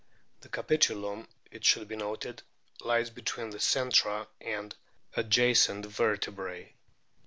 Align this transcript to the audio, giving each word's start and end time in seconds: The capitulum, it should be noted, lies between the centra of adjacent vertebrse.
The 0.39 0.49
capitulum, 0.49 1.27
it 1.51 1.63
should 1.63 1.87
be 1.87 1.95
noted, 1.95 2.41
lies 2.83 3.11
between 3.11 3.51
the 3.51 3.59
centra 3.59 4.25
of 4.41 4.73
adjacent 5.15 5.85
vertebrse. 5.87 6.73